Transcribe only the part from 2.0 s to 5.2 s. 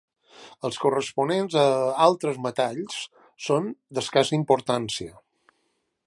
altres metalls són d'escassa importància.